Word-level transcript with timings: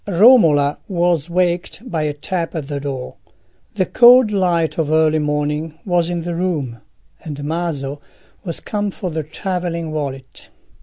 Romola 0.07 0.79
was 0.87 1.29
waked 1.29 1.83
by 1.87 2.01
a 2.01 2.13
tap 2.13 2.55
at 2.55 2.67
the 2.67 2.79
door. 2.79 3.17
The 3.75 3.85
cold 3.85 4.31
light 4.31 4.79
of 4.79 4.89
early 4.89 5.19
morning 5.19 5.77
was 5.85 6.09
in 6.09 6.23
the 6.23 6.33
room, 6.33 6.81
and 7.23 7.43
Maso 7.43 8.01
was 8.43 8.59
come 8.59 8.89
for 8.89 9.11
the 9.11 9.21
travelling 9.21 9.91
wallet. 9.91 10.49